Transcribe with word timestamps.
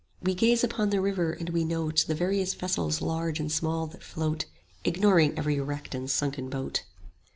10 0.23 0.25
"We 0.25 0.33
gaze 0.33 0.63
upon 0.63 0.89
the 0.89 0.99
river, 0.99 1.31
and 1.31 1.51
we 1.51 1.63
note 1.63 2.05
The 2.07 2.15
various 2.15 2.55
vessels 2.55 3.03
large 3.03 3.39
and 3.39 3.51
small 3.51 3.85
that 3.85 4.01
float, 4.01 4.45
Ignoring 4.83 5.37
every 5.37 5.59
wrecked 5.59 5.93
and 5.93 6.09
sunken 6.09 6.49
boat." 6.49 6.81